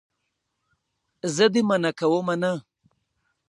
[1.35, 2.51] زه دې منع کومه نه.